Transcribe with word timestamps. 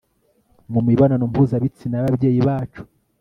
mu 0.73 0.79
mibonano 0.87 1.23
mpuzabitsina 1.31 1.95
y'ababyeyi 1.97 2.39
bacu 2.47 2.81